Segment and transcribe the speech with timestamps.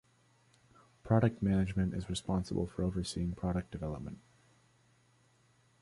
[1.03, 4.17] Product Management is responsible for overseeing product development.